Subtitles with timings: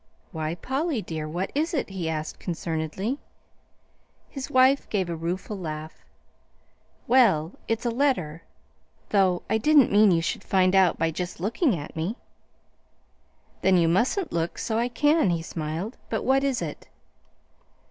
[0.31, 3.19] "Why, Polly, dear, what is it?" he asked concernedly.
[4.31, 6.03] His wife gave a rueful laugh.
[7.05, 8.41] "Well, it's a letter
[9.09, 12.15] though I didn't mean you should find out by just looking at me."
[13.61, 15.97] "Then you mustn't look so I can," he smiled.
[16.09, 16.87] "But what is it?"